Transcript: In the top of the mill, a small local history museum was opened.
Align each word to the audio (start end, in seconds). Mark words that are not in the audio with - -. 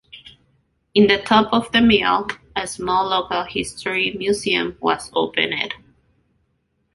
In 0.95 1.05
the 1.05 1.19
top 1.19 1.53
of 1.53 1.71
the 1.71 1.79
mill, 1.79 2.27
a 2.55 2.65
small 2.65 3.05
local 3.07 3.43
history 3.43 4.15
museum 4.17 4.75
was 4.81 5.11
opened. 5.13 5.75